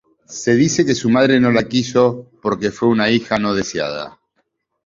[0.25, 4.17] Se dice que su madre no la quiso porque fue una hija no deseada.